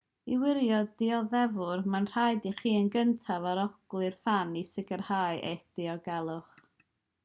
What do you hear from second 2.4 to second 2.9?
i chi yn